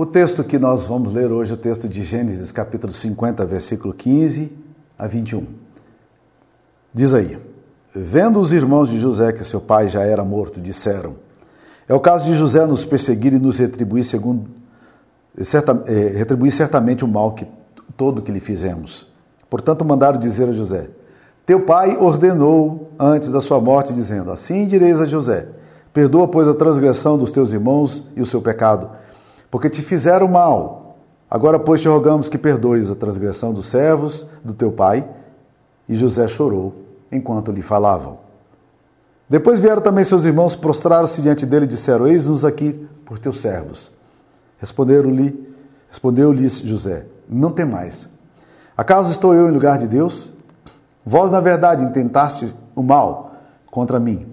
[0.00, 3.92] O texto que nós vamos ler hoje é o texto de Gênesis, capítulo 50, versículo
[3.92, 4.56] 15
[4.96, 5.44] a 21.
[6.94, 7.36] Diz aí:
[7.92, 11.16] Vendo os irmãos de José que seu pai já era morto, disseram:
[11.88, 14.48] É o caso de José nos perseguir e nos retribuir segundo
[15.42, 17.44] certa, é, retribuir certamente o mal que
[17.96, 19.12] todo que lhe fizemos.
[19.50, 20.90] Portanto, mandaram dizer a José:
[21.44, 25.48] Teu pai ordenou antes da sua morte, dizendo: Assim direis a José:
[25.92, 28.90] Perdoa, pois, a transgressão dos teus irmãos e o seu pecado,
[29.50, 30.96] porque te fizeram mal.
[31.30, 35.08] Agora, pois, te rogamos que perdoes a transgressão dos servos do teu pai.
[35.88, 36.74] E José chorou
[37.10, 38.18] enquanto lhe falavam.
[39.28, 43.92] Depois vieram também seus irmãos, prostraram-se diante dele e disseram: Eis-nos aqui por teus servos.
[44.58, 45.54] Responderam-lhe,
[45.88, 48.08] respondeu-lhes José: Não tem mais.
[48.76, 50.32] Acaso estou eu em lugar de Deus?
[51.04, 53.32] Vós, na verdade, intentaste o mal
[53.70, 54.26] contra mim.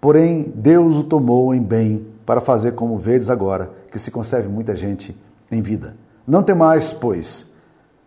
[0.00, 4.74] Porém, Deus o tomou em bem para fazer como vedes agora, que se conserve muita
[4.74, 5.14] gente
[5.50, 5.94] em vida.
[6.26, 7.46] Não temais, pois,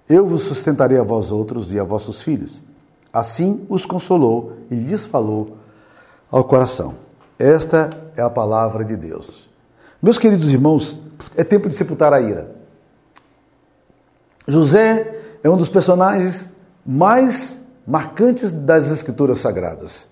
[0.10, 2.64] eu vos sustentarei a vós outros e a vossos filhos.
[3.14, 5.58] Assim os consolou e lhes falou
[6.32, 6.96] ao coração.
[7.38, 9.48] Esta é a palavra de Deus.
[10.02, 11.00] Meus queridos irmãos,
[11.38, 12.50] é tempo de sepultar a ira.
[14.48, 16.50] José é um dos personagens
[16.84, 20.08] mais marcantes das Escrituras Sagradas.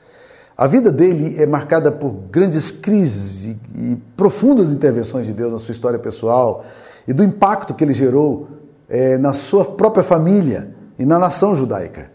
[0.64, 5.74] A vida dele é marcada por grandes crises e, profundas intervenções de Deus na sua
[5.74, 6.64] história pessoal
[7.06, 8.48] e do impacto que ele gerou
[8.88, 12.10] é, na sua própria família e na nação judaica.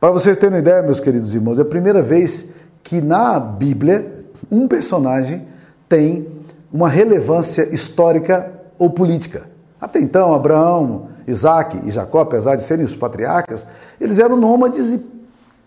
[0.00, 2.46] Para vocês terem uma ideia, meus queridos irmãos, é a primeira vez
[2.82, 5.46] que na Bíblia um personagem
[5.88, 6.26] tem
[6.72, 9.48] uma relevância histórica ou política.
[9.80, 13.64] Até então, Abraão, Isaac e Jacó, apesar de serem os patriarcas,
[14.00, 15.00] eles eram nômades e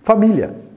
[0.03, 0.69] família.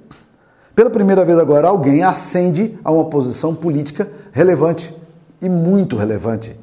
[0.74, 4.94] Pela primeira vez agora, alguém ascende a uma posição política relevante
[5.40, 6.58] e muito relevante.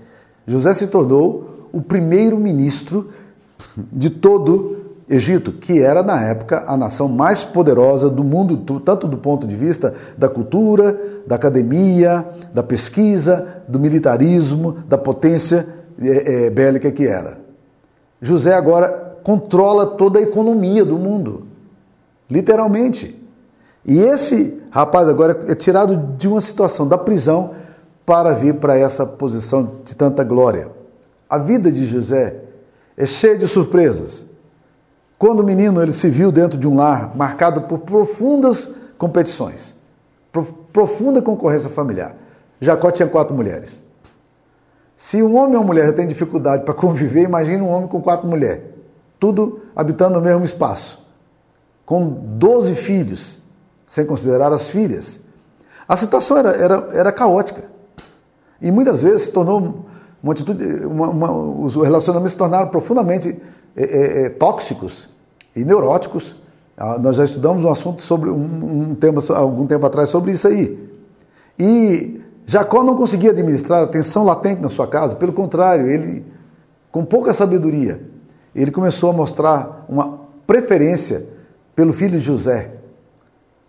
[0.45, 3.09] José se tornou o primeiro ministro
[3.91, 4.81] de todo
[5.11, 9.57] Egito, que era na época a nação mais poderosa do mundo, tanto do ponto de
[9.57, 10.97] vista da cultura,
[11.27, 15.67] da academia, da pesquisa, do militarismo, da potência
[16.01, 17.39] é, é, bélica que era.
[18.21, 21.45] José agora controla toda a economia do mundo,
[22.29, 23.20] literalmente.
[23.85, 27.51] E esse rapaz agora é tirado de uma situação da prisão
[28.05, 30.69] para vir para essa posição de tanta glória.
[31.29, 32.35] A vida de José
[32.95, 34.25] é cheia de surpresas.
[35.17, 39.79] Quando o menino ele se viu dentro de um lar marcado por profundas competições,
[40.71, 42.15] profunda concorrência familiar.
[42.59, 43.83] Jacó tinha quatro mulheres.
[44.95, 47.99] Se um homem e uma mulher já têm dificuldade para conviver, imagine um homem com
[47.99, 48.63] quatro mulheres,
[49.19, 51.03] tudo habitando no mesmo espaço,
[51.85, 53.40] com doze filhos,
[53.91, 55.19] sem considerar as filhas.
[55.85, 57.63] A situação era, era, era caótica.
[58.61, 59.85] E muitas vezes se tornou
[60.23, 63.37] uma atitude, uma, uma, os relacionamentos se tornaram profundamente
[63.75, 65.09] é, é, tóxicos
[65.53, 66.37] e neuróticos.
[66.77, 70.47] Ah, nós já estudamos um assunto sobre um, um tema algum tempo atrás sobre isso
[70.47, 70.89] aí.
[71.59, 76.25] E Jacó não conseguia administrar a tensão latente na sua casa, pelo contrário, ele,
[76.93, 78.01] com pouca sabedoria,
[78.55, 81.25] ele começou a mostrar uma preferência
[81.75, 82.79] pelo filho de José,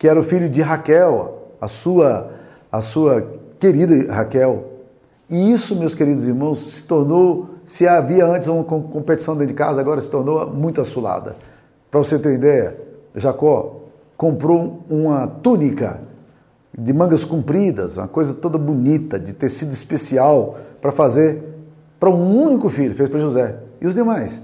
[0.03, 2.33] que era o filho de Raquel, a sua,
[2.73, 3.25] a sua
[3.61, 4.65] querida Raquel.
[5.31, 9.81] E isso, meus queridos irmãos, se tornou, se havia antes uma competição dentro de casa,
[9.81, 11.37] agora se tornou muito assulada.
[11.89, 12.77] Para você ter ideia,
[13.15, 13.83] Jacó
[14.17, 16.01] comprou uma túnica
[16.77, 21.45] de mangas compridas, uma coisa toda bonita, de tecido especial, para fazer
[22.01, 23.55] para um único filho, fez para José.
[23.81, 24.43] E os demais?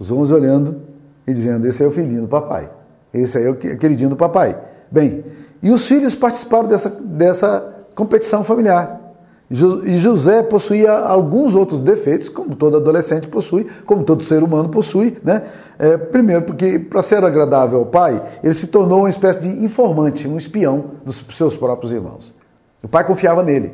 [0.00, 0.80] Os onze olhando
[1.28, 2.76] e dizendo: Esse é o filhinho do papai.
[3.22, 4.58] Esse aí é o queridinho do papai.
[4.90, 5.24] Bem,
[5.62, 9.08] e os filhos participaram dessa, dessa competição familiar.
[9.50, 15.16] E José possuía alguns outros defeitos, como todo adolescente possui, como todo ser humano possui.
[15.24, 15.42] Né?
[15.78, 20.28] É, primeiro, porque para ser agradável ao pai, ele se tornou uma espécie de informante,
[20.28, 22.36] um espião dos seus próprios irmãos.
[22.82, 23.72] O pai confiava nele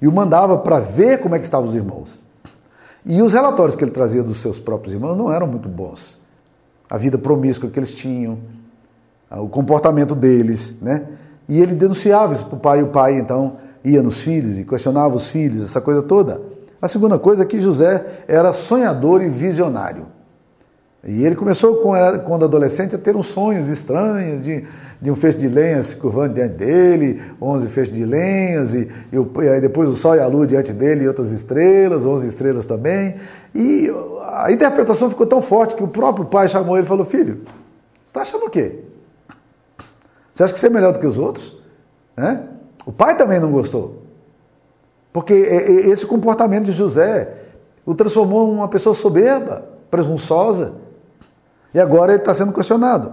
[0.00, 2.22] e o mandava para ver como é que estavam os irmãos.
[3.04, 6.18] E os relatórios que ele trazia dos seus próprios irmãos não eram muito bons.
[6.88, 8.38] A vida promíscua que eles tinham,
[9.38, 11.04] o comportamento deles, né?
[11.48, 14.64] E ele denunciava isso para o pai, e o pai então ia nos filhos e
[14.64, 16.40] questionava os filhos, essa coisa toda.
[16.80, 20.06] A segunda coisa é que José era sonhador e visionário.
[21.02, 21.76] E ele começou,
[22.26, 24.64] quando adolescente, a ter uns sonhos estranhos de,
[25.00, 29.16] de um feixe de lenha se curvando diante dele, onze feixes de lenhas, e, e,
[29.16, 32.66] e, aí depois o sol e a lua diante dele e outras estrelas, onze estrelas
[32.66, 33.14] também.
[33.54, 33.90] E
[34.24, 37.40] a interpretação ficou tão forte que o próprio pai chamou ele e falou: Filho,
[38.04, 38.89] você está achando o quê?
[40.40, 41.54] Você acha que você é melhor do que os outros?
[42.16, 42.44] Né?
[42.86, 44.04] O pai também não gostou.
[45.12, 47.28] Porque esse comportamento de José
[47.84, 50.72] o transformou em uma pessoa soberba, presunçosa.
[51.74, 53.12] E agora ele está sendo questionado.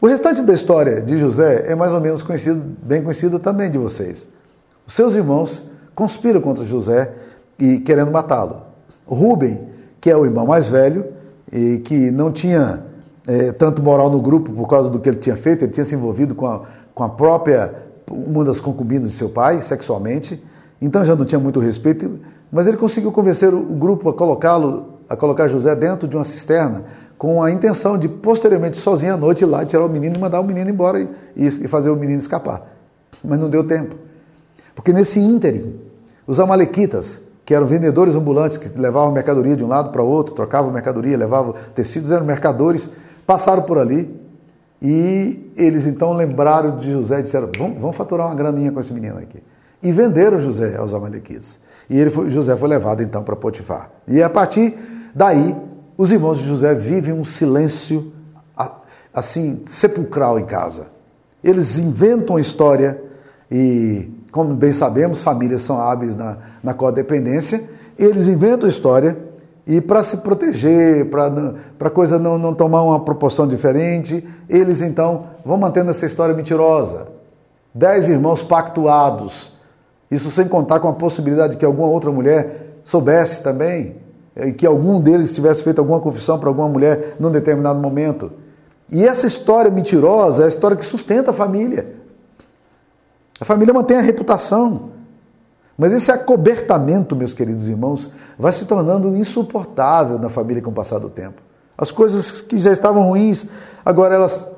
[0.00, 3.78] O restante da história de José é mais ou menos conhecido, bem conhecida também de
[3.78, 4.28] vocês.
[4.86, 7.12] Os seus irmãos conspiram contra José
[7.58, 8.62] e querendo matá-lo.
[9.04, 9.66] Rubem,
[10.00, 11.06] que é o irmão mais velho
[11.52, 12.84] e que não tinha
[13.26, 15.94] é, tanto moral no grupo por causa do que ele tinha feito, ele tinha se
[15.94, 16.62] envolvido com a,
[16.94, 17.74] com a própria,
[18.10, 20.42] uma das concubinas de seu pai, sexualmente,
[20.80, 22.18] então já não tinha muito respeito,
[22.50, 26.84] mas ele conseguiu convencer o grupo a colocá-lo, a colocar José dentro de uma cisterna,
[27.16, 30.40] com a intenção de, posteriormente, sozinho à noite, ir lá tirar o menino e mandar
[30.40, 32.66] o menino embora e, e fazer o menino escapar.
[33.24, 33.94] Mas não deu tempo.
[34.74, 35.78] Porque nesse ínterim,
[36.26, 40.34] os amalequitas, que eram vendedores ambulantes, que levavam mercadoria de um lado para o outro,
[40.34, 42.90] trocavam mercadoria, levavam tecidos, eram mercadores,
[43.26, 44.20] passaram por ali
[44.80, 48.92] e eles então lembraram de José e disseram: vamos, vamos faturar uma graninha com esse
[48.92, 49.42] menino aqui.
[49.82, 51.58] E venderam José aos amalequitas.
[51.88, 53.90] E ele foi, José foi levado então para Potifar.
[54.06, 54.74] E a partir
[55.14, 55.54] daí,
[55.96, 58.12] os irmãos de José vivem um silêncio
[59.12, 60.86] assim sepulcral em casa.
[61.44, 63.00] Eles inventam a história
[63.50, 67.62] e, como bem sabemos, famílias são hábeis na, na codependência.
[67.98, 69.18] Eles inventam a história
[69.66, 71.28] e para se proteger, para
[71.80, 77.06] a coisa não, não tomar uma proporção diferente, eles então vão mantendo essa história mentirosa.
[77.72, 79.52] Dez irmãos pactuados,
[80.10, 83.96] isso sem contar com a possibilidade de que alguma outra mulher soubesse também,
[84.36, 88.32] e que algum deles tivesse feito alguma confissão para alguma mulher num determinado momento.
[88.90, 91.94] E essa história mentirosa é a história que sustenta a família.
[93.40, 94.90] A família mantém a reputação.
[95.76, 100.98] Mas esse acobertamento, meus queridos irmãos, vai se tornando insuportável na família com o passar
[100.98, 101.40] do tempo.
[101.76, 103.46] As coisas que já estavam ruins,
[103.84, 104.48] agora elas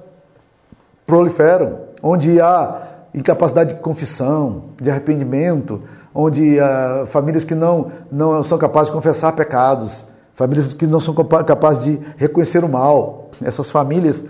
[1.07, 2.83] proliferam, onde há
[3.15, 5.83] incapacidade de confissão, de arrependimento,
[6.15, 11.15] onde há famílias que não, não são capazes de confessar pecados, famílias que não são
[11.15, 13.31] capazes de reconhecer o mal.
[13.43, 14.25] Essas famílias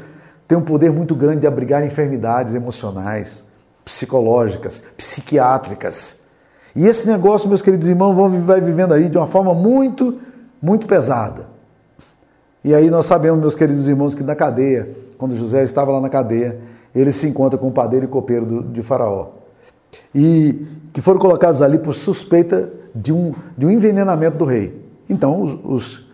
[0.46, 3.44] têm um poder muito grande de abrigar enfermidades emocionais,
[3.84, 6.16] psicológicas, psiquiátricas.
[6.74, 10.18] E esse negócio, meus queridos irmãos, vão, vai vivendo aí de uma forma muito,
[10.60, 11.46] muito pesada.
[12.64, 16.08] E aí nós sabemos, meus queridos irmãos, que na cadeia, quando José estava lá na
[16.08, 16.58] cadeia,
[16.94, 19.28] ele se encontra com o padeiro e copeiro do, de Faraó.
[20.14, 24.82] E que foram colocados ali por suspeita de um, de um envenenamento do rei.
[25.08, 26.06] Então, os, os,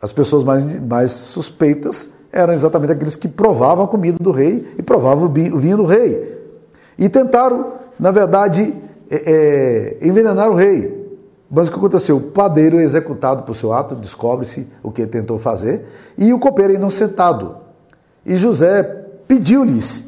[0.00, 4.82] as pessoas mais, mais suspeitas eram exatamente aqueles que provavam a comida do rei e
[4.82, 6.38] provavam o vinho do rei.
[6.96, 8.74] E tentaram, na verdade,
[9.10, 11.00] é, é, envenenar o rei.
[11.50, 12.16] Mas o que aconteceu?
[12.16, 15.84] O padeiro é executado por seu ato, descobre-se o que tentou fazer,
[16.16, 17.56] e o copeiro é inocentado.
[18.24, 18.84] E José
[19.26, 20.04] pediu-lhes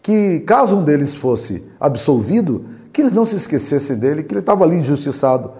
[0.00, 4.64] que, caso um deles fosse absolvido, que eles não se esquecessem dele, que ele estava
[4.64, 5.52] ali injustiçado.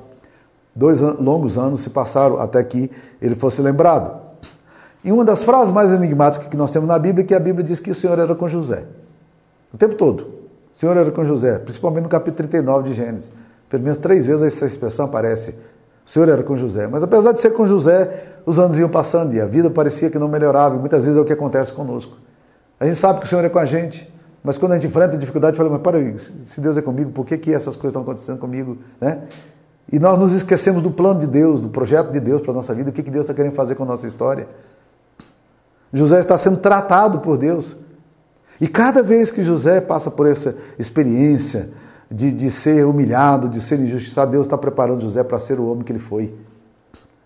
[0.74, 2.88] Dois longos anos se passaram até que
[3.20, 4.20] ele fosse lembrado.
[5.02, 7.64] E uma das frases mais enigmáticas que nós temos na Bíblia é que a Bíblia
[7.64, 8.84] diz que o Senhor era com José.
[9.72, 10.38] O tempo todo.
[10.78, 13.32] O Senhor era com José, principalmente no capítulo 39 de Gênesis.
[13.68, 15.50] Pelo menos três vezes essa expressão aparece.
[16.06, 16.86] O Senhor era com José.
[16.86, 20.20] Mas apesar de ser com José, os anos iam passando e a vida parecia que
[20.20, 20.76] não melhorava.
[20.76, 22.16] E muitas vezes é o que acontece conosco.
[22.78, 24.08] A gente sabe que o Senhor é com a gente,
[24.44, 25.98] mas quando a gente enfrenta a dificuldade, fala, mas para,
[26.44, 28.78] se Deus é comigo, por que, que essas coisas estão acontecendo comigo?
[29.00, 29.22] Né?
[29.90, 32.72] E nós nos esquecemos do plano de Deus, do projeto de Deus para a nossa
[32.72, 34.46] vida, o que, que Deus está querendo fazer com a nossa história.
[35.92, 37.87] José está sendo tratado por Deus.
[38.60, 41.70] E cada vez que José passa por essa experiência
[42.10, 45.84] de, de ser humilhado, de ser injustiçado, Deus está preparando José para ser o homem
[45.84, 46.34] que ele foi.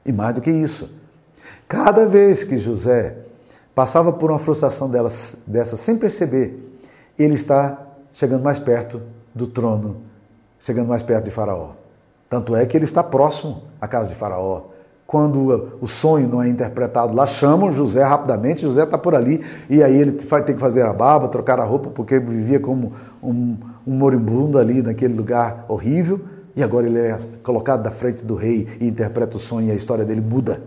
[0.04, 0.90] E mais do que isso,
[1.68, 3.16] cada vez que José
[3.74, 6.78] passava por uma frustração delas, dessa sem perceber,
[7.18, 9.00] ele está chegando mais perto
[9.34, 10.02] do trono,
[10.58, 11.70] chegando mais perto de Faraó.
[12.28, 14.71] Tanto é que ele está próximo à casa de Faraó
[15.06, 19.82] quando o sonho não é interpretado lá, chamam José rapidamente, José está por ali, e
[19.82, 22.92] aí ele vai ter que fazer a barba, trocar a roupa, porque ele vivia como
[23.22, 23.56] um,
[23.86, 26.20] um moribundo ali naquele lugar horrível,
[26.56, 29.74] e agora ele é colocado da frente do rei e interpreta o sonho e a
[29.74, 30.62] história dele muda.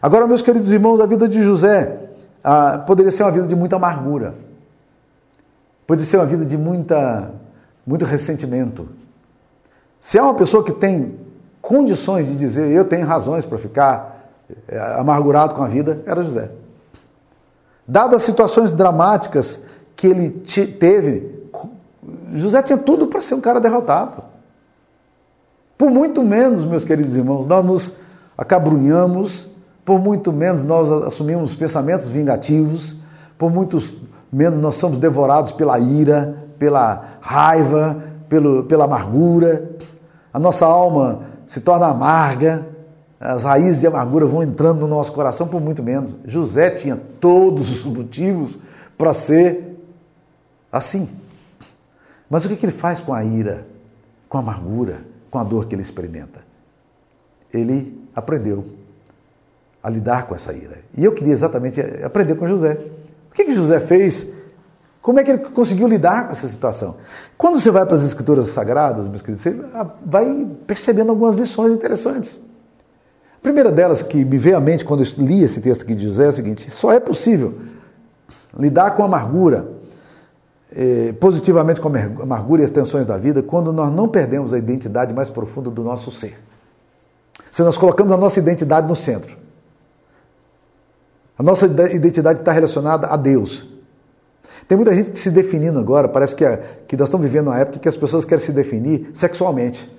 [0.00, 2.10] Agora, meus queridos irmãos, a vida de José
[2.44, 4.34] ah, poderia ser uma vida de muita amargura,
[5.86, 7.32] poderia ser uma vida de muita,
[7.86, 8.88] muito ressentimento.
[9.98, 11.25] Se é uma pessoa que tem
[11.66, 14.30] condições de dizer eu tenho razões para ficar
[14.68, 16.48] eh, amargurado com a vida, era José.
[17.86, 19.60] Dadas as situações dramáticas
[19.96, 21.50] que ele teve,
[22.34, 24.22] José tinha tudo para ser um cara derrotado.
[25.76, 27.92] Por muito menos, meus queridos irmãos, nós nos
[28.38, 29.48] acabrunhamos,
[29.84, 32.96] por muito menos nós assumimos pensamentos vingativos,
[33.36, 33.76] por muito
[34.32, 39.68] menos nós somos devorados pela ira, pela raiva, pelo, pela amargura.
[40.32, 42.66] a nossa alma se torna amarga,
[43.18, 46.14] as raízes de amargura vão entrando no nosso coração por muito menos.
[46.26, 48.58] José tinha todos os motivos
[48.98, 49.76] para ser
[50.70, 51.08] assim.
[52.28, 53.66] Mas o que, que ele faz com a ira,
[54.28, 55.00] com a amargura,
[55.30, 56.40] com a dor que ele experimenta?
[57.52, 58.64] Ele aprendeu
[59.82, 60.78] a lidar com essa ira.
[60.96, 62.78] E eu queria exatamente aprender com José.
[63.30, 64.26] O que, que José fez?
[65.06, 66.96] Como é que ele conseguiu lidar com essa situação?
[67.38, 69.56] Quando você vai para as escrituras sagradas, meus queridos, você
[70.04, 72.40] vai percebendo algumas lições interessantes.
[73.36, 76.06] A primeira delas que me veio à mente quando eu li esse texto aqui de
[76.06, 77.54] José é a seguinte: só é possível
[78.58, 79.68] lidar com a amargura,
[80.72, 84.58] eh, positivamente com a amargura e as tensões da vida, quando nós não perdemos a
[84.58, 86.36] identidade mais profunda do nosso ser.
[87.52, 89.38] Se nós colocamos a nossa identidade no centro.
[91.38, 93.75] A nossa identidade está relacionada a Deus.
[94.68, 96.56] Tem muita gente se definindo agora, parece que, a,
[96.88, 99.90] que nós estamos vivendo uma época que as pessoas querem se definir sexualmente.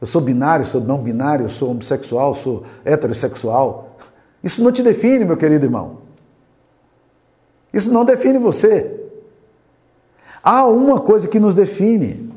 [0.00, 3.96] Eu sou binário, sou não binário, sou homossexual, sou heterossexual.
[4.44, 5.98] Isso não te define, meu querido irmão.
[7.72, 9.00] Isso não define você.
[10.42, 12.30] Há uma coisa que nos define,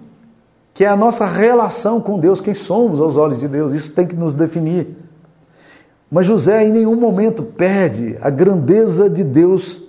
[0.74, 3.74] que é a nossa relação com Deus, quem somos aos olhos de Deus.
[3.74, 4.98] Isso tem que nos definir.
[6.10, 9.89] Mas José em nenhum momento perde a grandeza de Deus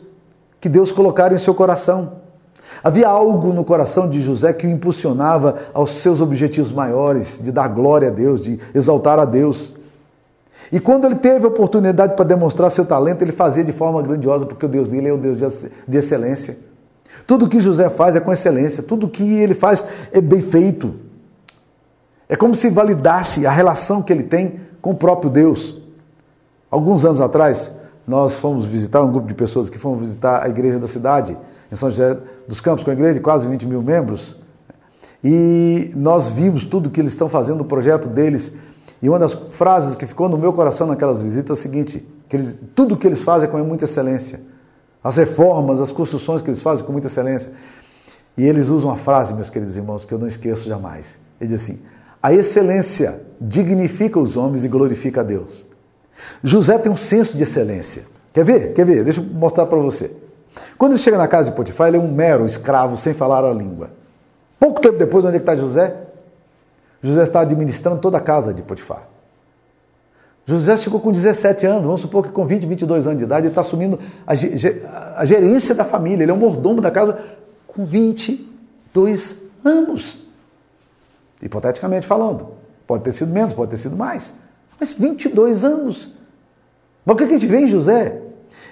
[0.60, 2.20] que Deus colocara em seu coração.
[2.82, 7.68] Havia algo no coração de José que o impulsionava aos seus objetivos maiores, de dar
[7.68, 9.74] glória a Deus, de exaltar a Deus.
[10.72, 14.46] E quando ele teve a oportunidade para demonstrar seu talento, ele fazia de forma grandiosa,
[14.46, 16.58] porque o Deus dele é o Deus de excelência.
[17.26, 20.94] Tudo que José faz é com excelência, tudo que ele faz é bem feito.
[22.28, 25.76] É como se validasse a relação que ele tem com o próprio Deus.
[26.70, 27.72] Alguns anos atrás,
[28.06, 31.36] nós fomos visitar um grupo de pessoas que fomos visitar a igreja da cidade,
[31.70, 34.40] em São José dos Campos, com a igreja de quase 20 mil membros,
[35.22, 38.52] e nós vimos tudo que eles estão fazendo, o projeto deles.
[39.02, 42.36] E uma das frases que ficou no meu coração naquelas visitas é o seguinte: que
[42.36, 44.40] eles, tudo que eles fazem é com muita excelência.
[45.02, 47.52] As reformas, as construções que eles fazem com muita excelência.
[48.36, 51.18] E eles usam uma frase, meus queridos irmãos, que eu não esqueço jamais.
[51.40, 51.80] Ele diz assim:
[52.22, 55.66] a excelência dignifica os homens e glorifica a Deus.
[56.42, 58.04] José tem um senso de excelência.
[58.32, 58.72] Quer ver?
[58.74, 59.04] Quer ver?
[59.04, 60.10] Deixa eu mostrar para você.
[60.78, 63.52] Quando ele chega na casa de Potifar, ele é um mero escravo sem falar a
[63.52, 63.90] língua.
[64.58, 65.94] Pouco tempo depois, onde é está José?
[67.02, 69.08] José está administrando toda a casa de Potifar.
[70.46, 73.52] José chegou com 17 anos, vamos supor que com 20, 22 anos de idade, ele
[73.52, 74.32] está assumindo a,
[75.20, 77.18] a gerência da família, ele é o mordomo da casa
[77.68, 80.18] com 22 anos.
[81.40, 82.48] Hipoteticamente falando.
[82.86, 84.34] Pode ter sido menos, pode ter sido mais.
[84.80, 86.14] Mas 22 anos.
[87.04, 88.18] Mas o que a gente vê em José?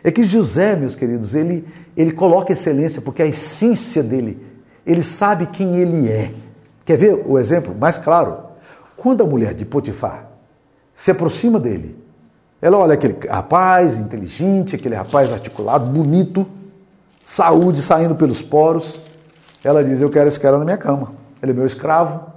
[0.02, 4.42] É que José, meus queridos, ele, ele coloca excelência porque a essência dele,
[4.86, 6.32] ele sabe quem ele é.
[6.84, 8.38] Quer ver o exemplo mais claro?
[8.96, 10.30] Quando a mulher de Potifar
[10.94, 11.96] se aproxima dele,
[12.60, 16.46] ela olha aquele rapaz inteligente, aquele rapaz articulado, bonito,
[17.22, 19.00] saúde saindo pelos poros.
[19.62, 21.12] Ela diz: Eu quero esse cara na minha cama.
[21.42, 22.32] Ele é meu escravo.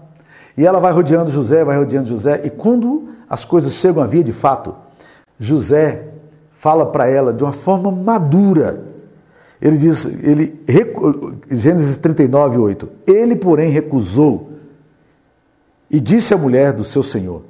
[0.58, 2.42] E ela vai rodeando José, vai rodeando José.
[2.44, 4.76] E quando as coisas chegam a vir de fato,
[5.40, 6.10] José
[6.52, 8.84] fala para ela de uma forma madura.
[9.62, 10.62] Ele diz, ele,
[11.50, 12.90] Gênesis 39, 8.
[13.08, 14.50] Ele, porém, recusou
[15.90, 17.44] e disse à mulher do seu senhor: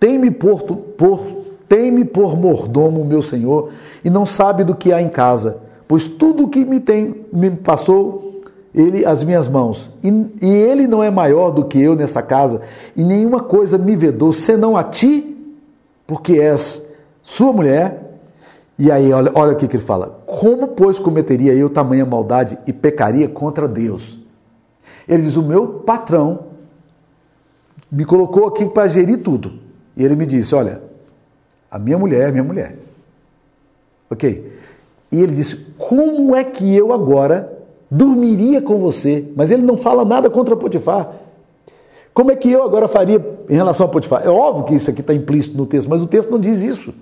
[0.00, 1.26] Tem-me por, por,
[1.68, 6.44] tem por mordomo, meu senhor, e não sabe do que há em casa, pois tudo
[6.44, 8.35] o que me tem me passou
[8.76, 9.90] ele as minhas mãos.
[10.02, 10.08] E,
[10.42, 12.60] e ele não é maior do que eu nessa casa,
[12.94, 15.32] e nenhuma coisa me vedou, senão a ti
[16.06, 16.82] porque és
[17.22, 18.02] sua mulher.
[18.78, 22.72] E aí, olha, olha o que ele fala: Como, pois, cometeria eu tamanha maldade e
[22.72, 24.20] pecaria contra Deus?
[25.08, 26.46] Ele diz: O meu patrão
[27.90, 29.58] me colocou aqui para gerir tudo.
[29.96, 30.82] E ele me disse: Olha,
[31.70, 32.76] a minha mulher é minha mulher.
[34.10, 34.52] Ok?
[35.10, 37.55] E ele disse: Como é que eu agora
[37.90, 39.24] dormiria com você?
[39.36, 41.12] Mas ele não fala nada contra Potifar.
[42.12, 44.22] Como é que eu agora faria em relação a Potifar?
[44.24, 46.94] É óbvio que isso aqui está implícito no texto, mas o texto não diz isso.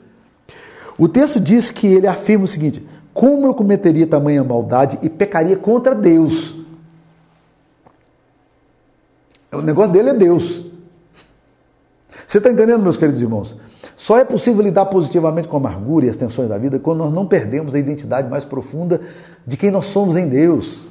[0.99, 5.57] O texto diz que ele afirma o seguinte: como eu cometeria tamanha maldade e pecaria
[5.57, 6.57] contra Deus?
[9.53, 10.67] O negócio dele é Deus.
[12.26, 13.57] Você está entendendo, meus queridos irmãos?
[14.04, 17.11] Só é possível lidar positivamente com a amargura e as tensões da vida quando nós
[17.11, 19.00] não perdemos a identidade mais profunda
[19.46, 20.90] de quem nós somos em Deus,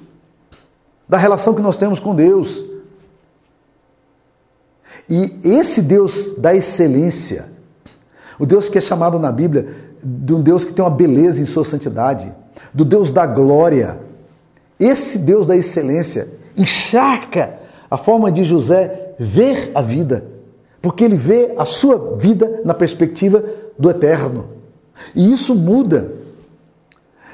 [1.07, 2.65] da relação que nós temos com Deus.
[5.07, 7.51] E esse Deus da excelência,
[8.39, 11.45] o Deus que é chamado na Bíblia de um Deus que tem uma beleza em
[11.45, 12.33] sua santidade,
[12.73, 13.99] do Deus da glória,
[14.79, 17.59] esse Deus da excelência encharca
[17.91, 20.32] a forma de José ver a vida.
[20.83, 23.41] Porque ele vê a sua vida na perspectiva
[23.79, 24.49] do eterno.
[25.15, 26.11] E isso muda.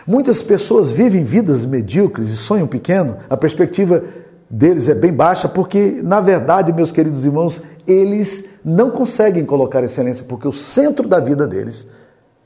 [0.06, 4.03] Muitas pessoas vivem vidas medíocres e sonham pequeno, a perspectiva
[4.48, 10.24] deles é bem baixa, porque, na verdade, meus queridos irmãos, eles não conseguem colocar excelência,
[10.29, 11.88] porque o centro da vida deles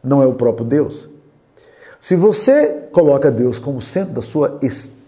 [0.02, 1.10] não é o próprio Deus.
[2.00, 4.58] Se você coloca Deus como centro da sua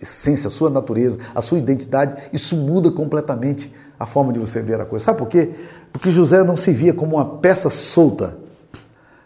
[0.01, 4.79] essência, a sua natureza, a sua identidade, isso muda completamente a forma de você ver
[4.79, 5.05] a coisa.
[5.05, 5.51] Sabe por quê?
[5.91, 8.37] Porque José não se via como uma peça solta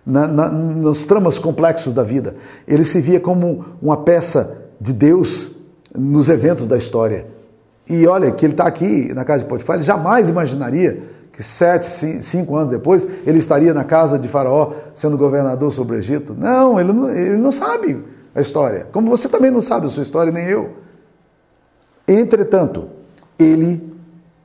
[0.06, 2.36] na, na, nos tramas complexos da vida.
[2.68, 5.52] Ele se via como uma peça de Deus
[5.96, 7.28] nos eventos da história.
[7.90, 12.22] E olha, que ele está aqui na casa de Potifar, ele jamais imaginaria que sete,
[12.22, 16.36] cinco anos depois, ele estaria na casa de Faraó sendo governador sobre o Egito.
[16.38, 18.04] Não, ele não, ele não sabe
[18.36, 18.88] a história.
[18.92, 20.72] Como você também não sabe a sua história, nem eu.
[22.08, 22.90] Entretanto,
[23.38, 23.89] ele,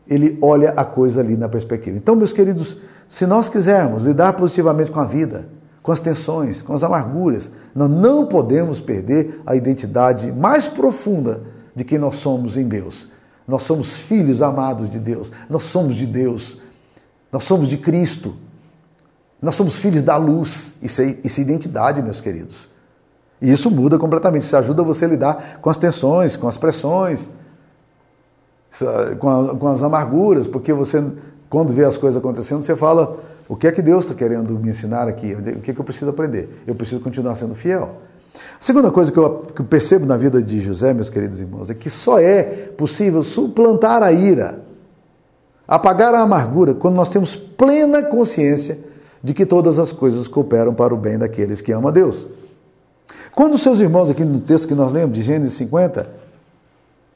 [0.08, 1.96] ele olha a coisa ali na perspectiva.
[1.96, 2.76] Então, meus queridos,
[3.08, 5.46] se nós quisermos lidar positivamente com a vida,
[5.82, 11.42] com as tensões, com as amarguras, nós não podemos perder a identidade mais profunda
[11.75, 13.12] de quem nós somos em Deus.
[13.46, 16.62] Nós somos filhos amados de Deus, nós somos de Deus.
[17.34, 18.37] Nós somos de Cristo.
[19.42, 20.75] Nós somos filhos da luz.
[20.80, 22.68] Isso é, isso é identidade, meus queridos.
[23.42, 24.44] E isso muda completamente.
[24.44, 27.28] Isso ajuda você a lidar com as tensões, com as pressões,
[29.19, 31.04] com, com as amarguras, porque você,
[31.49, 34.71] quando vê as coisas acontecendo, você fala: o que é que Deus está querendo me
[34.71, 35.35] ensinar aqui?
[35.35, 36.62] O que é que eu preciso aprender?
[36.66, 37.97] Eu preciso continuar sendo fiel.
[38.35, 41.71] A segunda coisa que eu, que eu percebo na vida de José, meus queridos irmãos,
[41.71, 44.64] é que só é possível suplantar a ira
[45.66, 48.78] Apagar a amargura quando nós temos plena consciência
[49.23, 52.28] de que todas as coisas cooperam para o bem daqueles que amam a Deus.
[53.35, 56.09] Quando seus irmãos, aqui no texto que nós lemos, de Gênesis 50,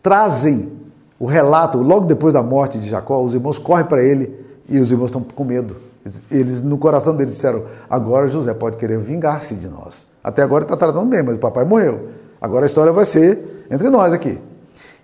[0.03, 0.73] trazem
[1.19, 4.33] o relato, logo depois da morte de Jacó, os irmãos correm para ele
[4.69, 5.77] e os irmãos estão com medo.
[6.31, 10.07] Eles, no coração deles, disseram: agora José pode querer vingar-se de nós.
[10.23, 12.09] Até agora está tratando bem, mas o papai morreu.
[12.41, 14.39] Agora a história vai ser entre nós aqui.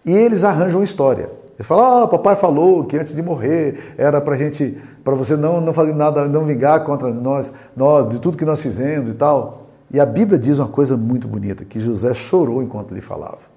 [0.06, 1.30] E eles arranjam uma história.
[1.56, 5.60] Eles falam, ah, papai falou que antes de morrer era para gente, para você não,
[5.60, 9.68] não fazer nada, não vingar contra nós, nós, de tudo que nós fizemos e tal.
[9.90, 13.53] E a Bíblia diz uma coisa muito bonita, que José chorou enquanto ele falava.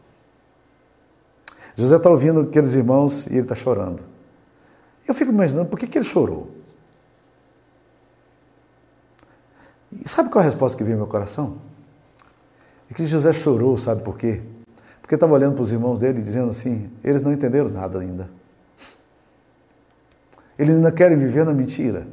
[1.78, 4.02] José está ouvindo aqueles irmãos e ele está chorando.
[5.08, 6.50] Eu fico imaginando por que, que ele chorou.
[9.92, 11.58] E sabe qual é a resposta que veio no meu coração?
[12.90, 14.42] É que José chorou, sabe por quê?
[15.02, 18.28] Porque estava olhando para os irmãos dele dizendo assim: eles não entenderam nada ainda.
[20.58, 22.08] Eles ainda querem viver na mentira.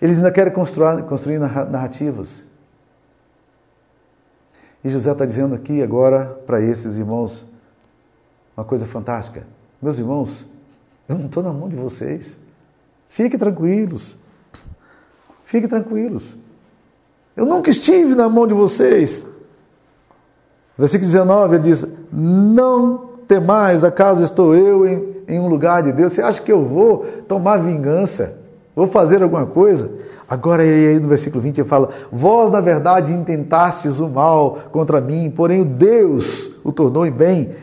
[0.00, 2.44] Eles ainda querem construir, construir narrativas.
[4.84, 7.49] E José está dizendo aqui agora para esses irmãos
[8.60, 9.46] uma coisa fantástica.
[9.80, 10.46] Meus irmãos,
[11.08, 12.38] eu não estou na mão de vocês.
[13.08, 14.18] Fiquem tranquilos.
[15.44, 16.36] Fiquem tranquilos.
[17.34, 19.26] Eu nunca estive na mão de vocês.
[20.76, 26.12] Versículo 19, ele diz: Não temais, acaso estou eu em, em um lugar de Deus?
[26.12, 28.38] Você acha que eu vou tomar vingança?
[28.76, 29.90] Vou fazer alguma coisa?
[30.28, 35.30] Agora, aí no versículo 20, ele fala: Vós, na verdade, intentastes o mal contra mim,
[35.30, 37.54] porém o Deus o tornou em bem,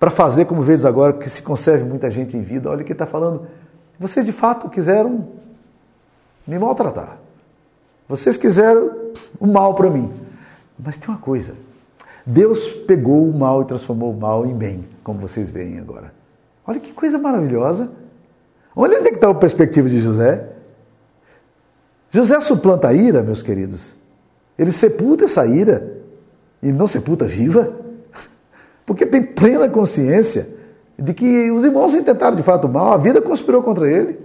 [0.00, 2.70] para fazer, como vês agora, que se conserve muita gente em vida.
[2.70, 3.46] Olha o que ele está falando.
[3.98, 5.28] Vocês de fato quiseram
[6.46, 7.18] me maltratar.
[8.08, 10.10] Vocês quiseram o mal para mim.
[10.78, 11.54] Mas tem uma coisa:
[12.24, 16.14] Deus pegou o mal e transformou o mal em bem, como vocês veem agora.
[16.66, 17.92] Olha que coisa maravilhosa.
[18.74, 20.48] Olha onde é que está a perspectiva de José.
[22.10, 23.94] José suplanta a ira, meus queridos.
[24.58, 25.98] Ele sepulta essa ira
[26.62, 27.72] e não sepulta viva,
[28.84, 30.48] porque tem plena consciência
[30.98, 34.18] de que os irmãos intentaram de fato mal, a vida conspirou contra ele.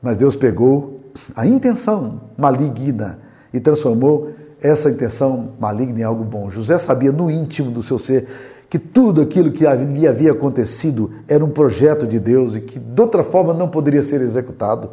[0.00, 1.00] Mas Deus pegou
[1.36, 3.20] a intenção maligna
[3.52, 6.50] e transformou essa intenção maligna em algo bom.
[6.50, 8.26] José sabia no íntimo do seu ser
[8.68, 13.00] que tudo aquilo que lhe havia acontecido era um projeto de Deus e que de
[13.00, 14.92] outra forma não poderia ser executado.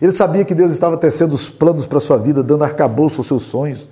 [0.00, 3.28] Ele sabia que Deus estava tecendo os planos para a sua vida, dando arcabouço aos
[3.28, 3.88] seus sonhos,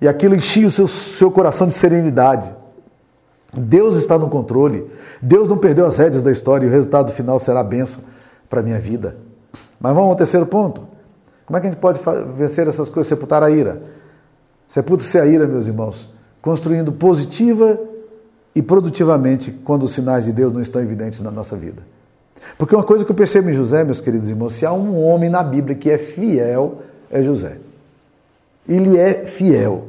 [0.00, 2.54] e aquilo enchia o seu, seu coração de serenidade.
[3.56, 4.90] Deus está no controle,
[5.20, 8.02] Deus não perdeu as rédeas da história e o resultado final será a bênção
[8.48, 9.16] para a minha vida.
[9.80, 10.82] Mas vamos ao terceiro ponto.
[11.46, 12.00] Como é que a gente pode
[12.36, 13.82] vencer essas coisas, sepultar a ira?
[14.66, 16.08] Sepulta-se a ira, meus irmãos,
[16.42, 17.78] construindo positiva
[18.54, 21.82] e produtivamente quando os sinais de Deus não estão evidentes na nossa vida.
[22.58, 25.28] Porque uma coisa que eu percebo em José, meus queridos irmãos, se há um homem
[25.30, 26.78] na Bíblia que é fiel,
[27.10, 27.58] é José.
[28.68, 29.88] Ele é fiel.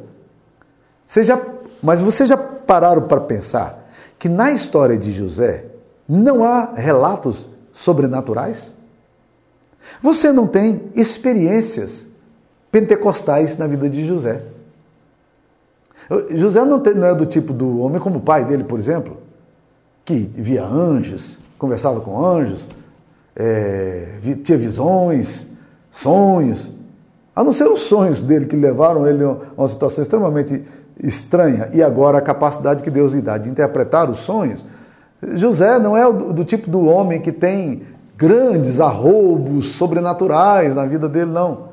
[1.05, 1.41] Você já,
[1.81, 5.65] mas vocês já pararam para pensar que na história de José
[6.07, 8.71] não há relatos sobrenaturais?
[10.01, 12.07] Você não tem experiências
[12.71, 14.43] pentecostais na vida de José.
[16.29, 19.17] José não, é do tipo do homem como o pai dele, por exemplo,
[20.05, 22.67] que via anjos, conversava com anjos,
[23.35, 25.47] é, tinha visões,
[25.91, 26.71] sonhos.
[27.35, 30.63] A não ser os sonhos dele que levaram ele a uma situação extremamente
[31.03, 34.65] estranha e agora a capacidade que Deus lhe dá de interpretar os sonhos.
[35.35, 37.83] José não é do, do tipo do homem que tem
[38.15, 41.67] grandes arroubos sobrenaturais na vida dele, não.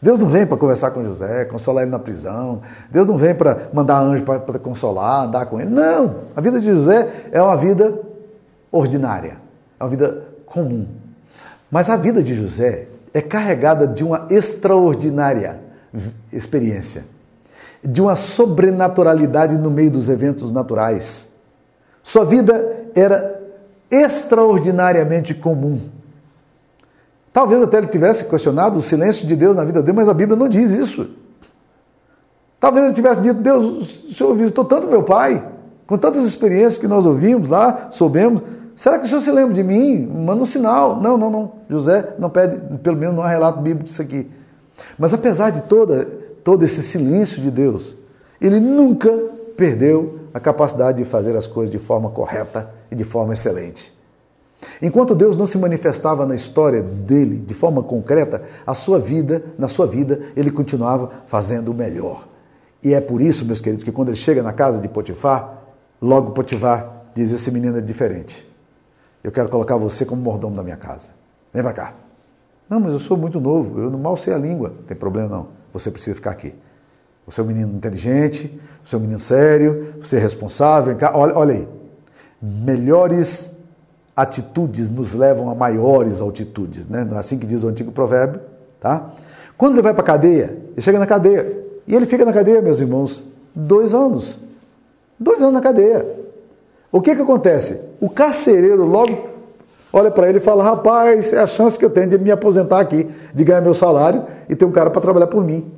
[0.00, 2.60] Deus não vem para conversar com José, consolar ele na prisão.
[2.90, 5.70] Deus não vem para mandar anjo para consolar, andar com ele.
[5.70, 6.16] Não!
[6.36, 7.98] A vida de José é uma vida
[8.70, 9.38] ordinária,
[9.80, 10.86] é uma vida comum.
[11.70, 15.60] Mas a vida de José é carregada de uma extraordinária
[16.30, 17.04] experiência,
[17.86, 21.28] de uma sobrenaturalidade no meio dos eventos naturais.
[22.02, 23.42] Sua vida era
[23.90, 25.80] extraordinariamente comum.
[27.32, 30.38] Talvez até ele tivesse questionado o silêncio de Deus na vida dele, mas a Bíblia
[30.38, 31.10] não diz isso.
[32.60, 35.44] Talvez ele tivesse dito: Deus, o Senhor visitou tanto meu pai,
[35.86, 38.42] com tantas experiências que nós ouvimos lá, soubemos.
[38.74, 40.06] Será que o Senhor se lembra de mim?
[40.06, 41.00] Manda um sinal.
[41.00, 41.52] Não, não, não.
[41.68, 44.30] José não pede, pelo menos não há relato bíblico disso aqui.
[44.98, 46.08] Mas apesar de toda,
[46.44, 47.96] todo esse silêncio de Deus,
[48.40, 49.10] ele nunca
[49.56, 53.94] perdeu a capacidade de fazer as coisas de forma correta e de forma excelente.
[54.80, 59.68] Enquanto Deus não se manifestava na história dele de forma concreta, a sua vida, na
[59.68, 62.28] sua vida, ele continuava fazendo o melhor.
[62.82, 65.62] E é por isso, meus queridos, que quando ele chega na casa de Potifar,
[66.00, 68.46] logo Potifar diz: Esse menino é diferente.
[69.22, 71.10] Eu quero colocar você como mordomo da minha casa.
[71.52, 71.94] Vem para cá.
[72.68, 74.70] Não, mas eu sou muito novo, eu mal sei a língua.
[74.76, 75.63] Não tem problema não.
[75.74, 76.54] Você precisa ficar aqui.
[77.26, 80.96] Você é um menino inteligente, você é um menino sério, você é responsável.
[81.14, 81.68] Olha, olha aí.
[82.40, 83.52] Melhores
[84.16, 87.04] atitudes nos levam a maiores altitudes, né?
[87.04, 88.40] Não é assim que diz o antigo provérbio,
[88.80, 89.10] tá?
[89.58, 91.64] Quando ele vai para a cadeia, ele chega na cadeia.
[91.86, 94.38] E ele fica na cadeia, meus irmãos, dois anos.
[95.18, 96.06] Dois anos na cadeia.
[96.92, 97.80] O que que acontece?
[98.00, 99.33] O carcereiro logo
[99.94, 102.80] olha para ele e fala: Rapaz, é a chance que eu tenho de me aposentar
[102.80, 105.72] aqui, de ganhar meu salário e ter um cara para trabalhar por mim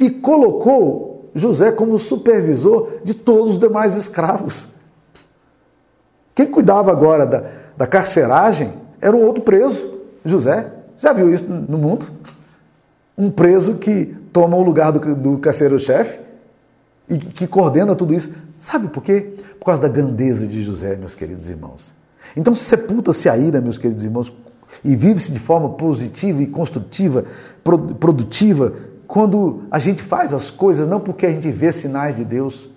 [0.00, 4.68] e colocou José como supervisor de todos os demais escravos.
[6.34, 7.44] Quem cuidava agora da,
[7.76, 10.72] da carceragem era um outro preso, José.
[10.96, 12.06] Já viu isso no mundo?
[13.16, 16.18] Um preso que toma o lugar do, do carcereiro-chefe
[17.08, 18.32] e que, que coordena tudo isso.
[18.56, 19.34] Sabe por quê?
[19.58, 21.99] Por causa da grandeza de José, meus queridos irmãos.
[22.36, 24.32] Então sepulta-se a ira, meus queridos irmãos,
[24.84, 27.24] e vive-se de forma positiva e construtiva,
[27.98, 28.72] produtiva,
[29.06, 32.70] quando a gente faz as coisas não porque a gente vê sinais de Deus,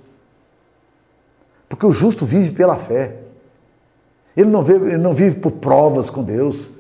[1.69, 3.17] porque o justo vive pela fé.
[4.36, 6.71] Ele não, vê, ele não vive por provas com Deus.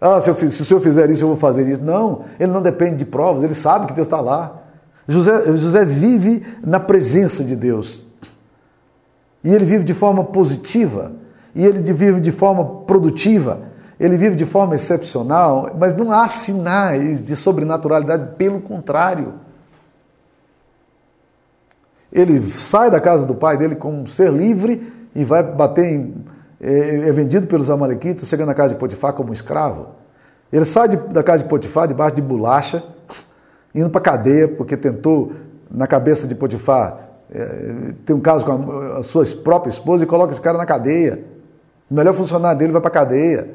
[0.00, 1.82] Ah, se, eu, se o senhor fizer isso, eu vou fazer isso.
[1.82, 4.62] Não, ele não depende de provas, ele sabe que Deus está lá.
[5.08, 8.06] José, José vive na presença de Deus.
[9.42, 11.12] E ele vive de forma positiva,
[11.54, 17.20] e ele vive de forma produtiva ele vive de forma excepcional, mas não há sinais
[17.20, 19.34] de sobrenaturalidade, pelo contrário.
[22.12, 26.14] Ele sai da casa do pai dele como um ser livre e vai bater em.
[26.60, 29.90] É, é vendido pelos Amalequitas, chega na casa de Potifar como um escravo.
[30.52, 32.82] Ele sai de, da casa de Potifar debaixo de bolacha,
[33.72, 35.32] indo para cadeia, porque tentou,
[35.70, 40.08] na cabeça de Potifar, é, ter um caso com a, a sua própria esposa e
[40.08, 41.31] coloca esse cara na cadeia.
[41.92, 43.54] O melhor funcionário dele vai para a cadeia.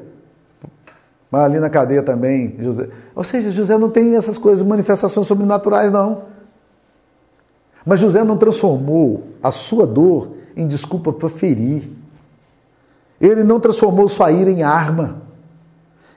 [1.28, 2.88] Mas ali na cadeia também, José.
[3.12, 6.22] Ou seja, José não tem essas coisas, manifestações sobrenaturais, não.
[7.84, 11.90] Mas José não transformou a sua dor em desculpa para ferir.
[13.20, 15.20] Ele não transformou sua ira em arma.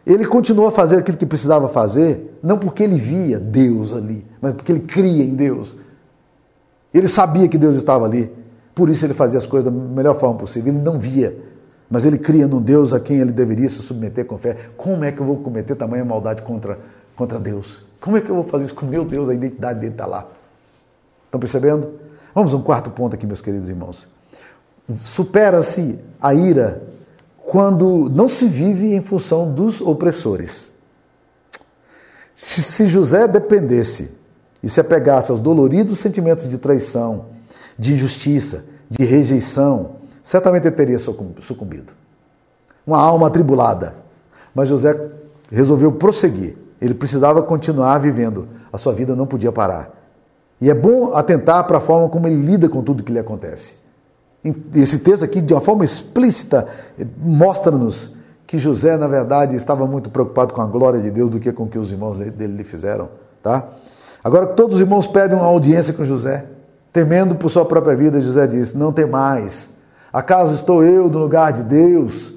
[0.06, 4.54] Ele continuou a fazer aquilo que precisava fazer, não porque ele via Deus ali, mas
[4.54, 5.76] porque ele cria em Deus.
[6.94, 8.32] Ele sabia que Deus estava ali,
[8.76, 10.72] por isso ele fazia as coisas da melhor forma possível.
[10.72, 11.50] Ele não via,
[11.92, 14.56] mas ele cria num Deus a quem ele deveria se submeter com fé.
[14.78, 16.80] Como é que eu vou cometer tamanha maldade contra,
[17.18, 17.86] contra Deus?
[18.00, 19.28] Como é que eu vou fazer isso com meu Deus?
[19.28, 20.26] A identidade dele está lá.
[21.26, 22.00] Estão percebendo?
[22.34, 24.08] Vamos um quarto ponto aqui, meus queridos irmãos.
[25.04, 26.82] Supera-se a ira
[27.38, 30.72] quando não se vive em função dos opressores.
[32.36, 34.12] Se José dependesse
[34.64, 37.26] e se apegasse aos doloridos sentimentos de traição,
[37.78, 40.01] de injustiça, de rejeição,
[40.32, 41.92] certamente ele teria sucumbido.
[42.88, 43.96] Uma alma atribulada.
[44.56, 44.98] Mas José
[45.52, 46.56] resolveu prosseguir.
[46.80, 48.48] Ele precisava continuar vivendo.
[48.72, 49.92] A sua vida não podia parar.
[50.62, 53.76] E é bom atentar para a forma como ele lida com tudo que lhe acontece.
[54.74, 56.66] Esse texto aqui, de uma forma explícita,
[57.18, 58.16] mostra-nos
[58.48, 61.64] que José, na verdade, estava muito preocupado com a glória de Deus do que com
[61.64, 63.10] o que os irmãos dele lhe fizeram,
[63.44, 63.68] tá?
[64.24, 66.46] Agora, todos os irmãos pedem uma audiência com José,
[66.94, 69.81] temendo por sua própria vida, José diz: Não tem mais.
[70.12, 72.34] Acaso estou eu no lugar de Deus?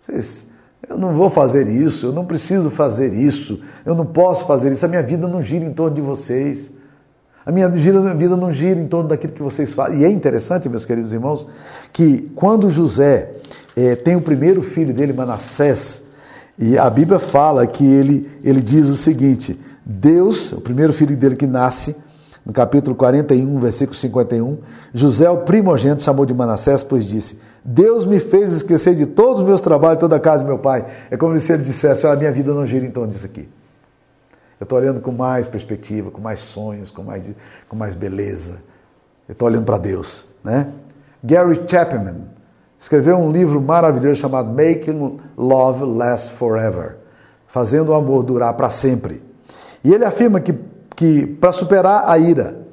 [0.00, 0.46] Vocês,
[0.88, 4.84] eu não vou fazer isso, eu não preciso fazer isso, eu não posso fazer isso,
[4.84, 6.72] a minha vida não gira em torno de vocês.
[7.46, 10.00] A minha vida não gira em torno daquilo que vocês fazem.
[10.00, 11.46] E é interessante, meus queridos irmãos,
[11.92, 13.32] que quando José
[13.76, 16.02] é, tem o primeiro filho dele, Manassés,
[16.58, 21.36] e a Bíblia fala que ele, ele diz o seguinte: Deus, o primeiro filho dele
[21.36, 21.94] que nasce,
[22.44, 24.58] no capítulo 41, versículo 51,
[24.92, 29.46] José, o primogênito, chamou de Manassés, pois disse: Deus me fez esquecer de todos os
[29.46, 30.84] meus trabalhos, toda a casa do meu pai.
[31.10, 33.48] É como se ele dissesse: a minha vida não gira em torno disso aqui.
[34.60, 37.30] Eu estou olhando com mais perspectiva, com mais sonhos, com mais,
[37.68, 38.58] com mais beleza.
[39.28, 40.26] Eu estou olhando para Deus.
[40.42, 40.68] Né?
[41.22, 42.26] Gary Chapman
[42.78, 46.96] escreveu um livro maravilhoso chamado Making Love Last Forever
[47.46, 49.22] Fazendo o amor durar para sempre.
[49.84, 50.52] E ele afirma que,
[50.94, 52.64] que para superar a ira,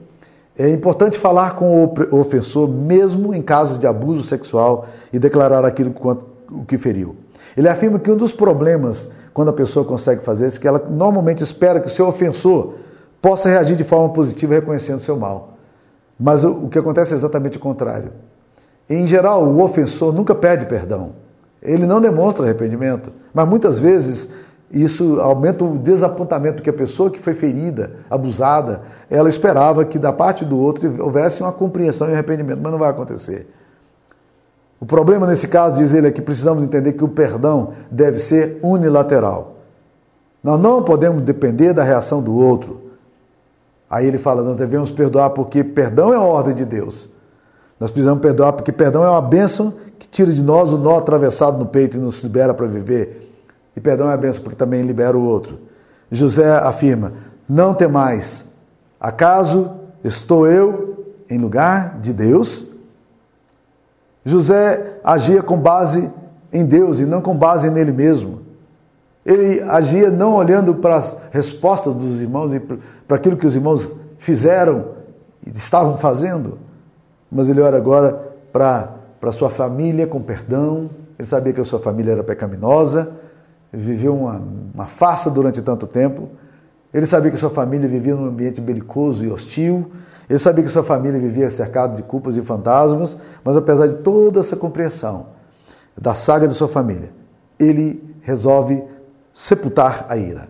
[0.57, 5.91] é importante falar com o ofensor, mesmo em casos de abuso sexual, e declarar aquilo
[5.91, 7.15] quanto, o que feriu.
[7.55, 11.41] Ele afirma que um dos problemas quando a pessoa consegue fazer isso, que ela normalmente
[11.41, 12.73] espera que o seu ofensor
[13.21, 15.53] possa reagir de forma positiva reconhecendo seu mal.
[16.19, 18.11] Mas o, o que acontece é exatamente o contrário.
[18.89, 21.13] Em geral, o ofensor nunca pede perdão.
[21.61, 23.11] Ele não demonstra arrependimento.
[23.33, 24.27] Mas muitas vezes
[24.71, 30.13] isso aumenta o desapontamento que a pessoa que foi ferida, abusada, ela esperava que da
[30.13, 33.47] parte do outro houvesse uma compreensão e arrependimento, mas não vai acontecer.
[34.79, 38.59] O problema nesse caso, diz ele, é que precisamos entender que o perdão deve ser
[38.63, 39.57] unilateral.
[40.43, 42.81] Nós não podemos depender da reação do outro.
[43.89, 47.09] Aí ele fala: nós devemos perdoar porque perdão é a ordem de Deus.
[47.79, 51.57] Nós precisamos perdoar porque perdão é uma bênção que tira de nós o nó atravessado
[51.57, 53.30] no peito e nos libera para viver.
[53.75, 55.59] E perdão é a bênção porque também libera o outro.
[56.11, 57.13] José afirma:
[57.47, 58.45] Não temais,
[58.99, 59.71] acaso
[60.03, 62.67] estou eu em lugar de Deus?
[64.25, 66.11] José agia com base
[66.53, 68.41] em Deus e não com base nele mesmo.
[69.25, 73.89] Ele agia não olhando para as respostas dos irmãos e para aquilo que os irmãos
[74.17, 74.89] fizeram
[75.45, 76.57] e estavam fazendo,
[77.31, 80.89] mas ele olha agora para, para a sua família com perdão.
[81.17, 83.11] Ele sabia que a sua família era pecaminosa,
[83.71, 84.41] viveu uma,
[84.73, 86.29] uma farsa durante tanto tempo.
[86.93, 89.91] Ele sabia que sua família vivia num ambiente belicoso e hostil.
[90.29, 94.39] Ele sabia que sua família vivia cercado de culpas e fantasmas, mas apesar de toda
[94.39, 95.27] essa compreensão
[95.99, 97.11] da saga de sua família,
[97.59, 98.83] ele resolve
[99.33, 100.47] sepultar a ira,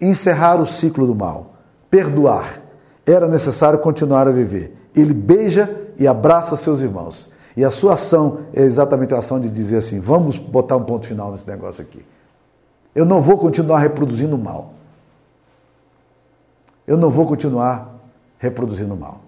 [0.00, 1.54] encerrar o ciclo do mal,
[1.90, 2.60] perdoar.
[3.06, 4.76] Era necessário continuar a viver.
[4.94, 7.30] Ele beija e abraça seus irmãos.
[7.56, 11.06] E a sua ação é exatamente a ação de dizer assim: vamos botar um ponto
[11.06, 12.04] final nesse negócio aqui.
[12.94, 14.74] Eu não vou continuar reproduzindo mal.
[16.86, 17.94] Eu não vou continuar
[18.38, 19.20] reproduzindo mal.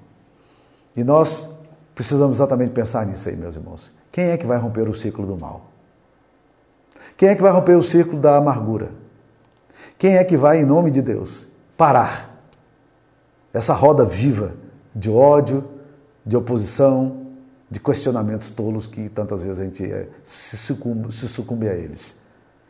[0.97, 1.49] E nós
[1.95, 3.93] precisamos exatamente pensar nisso aí, meus irmãos.
[4.11, 5.63] Quem é que vai romper o ciclo do mal?
[7.17, 8.91] Quem é que vai romper o ciclo da amargura?
[9.99, 12.45] Quem é que vai, em nome de Deus, parar
[13.53, 14.55] essa roda viva
[14.95, 15.65] de ódio,
[16.25, 17.27] de oposição,
[17.71, 22.21] de questionamentos tolos que tantas vezes a gente é, se, sucumbe, se sucumbe a eles?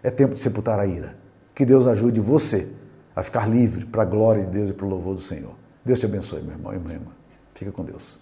[0.02, 1.16] É tempo de sepultar a ira.
[1.54, 2.68] Que Deus ajude você
[3.14, 5.54] a ficar livre para a glória de Deus e para o louvor do Senhor.
[5.84, 7.12] Deus te abençoe, meu irmão e minha irmã.
[7.54, 8.18] Fica com Deus.